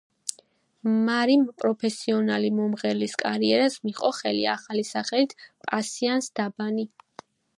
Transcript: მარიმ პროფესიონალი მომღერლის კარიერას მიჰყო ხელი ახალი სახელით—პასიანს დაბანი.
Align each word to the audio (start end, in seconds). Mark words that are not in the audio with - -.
მარიმ 1.07 1.43
პროფესიონალი 1.63 2.49
მომღერლის 2.61 3.13
კარიერას 3.23 3.77
მიჰყო 3.85 4.11
ხელი 4.21 4.49
ახალი 4.55 4.85
სახელით—პასიანს 4.93 6.33
დაბანი. 6.41 6.91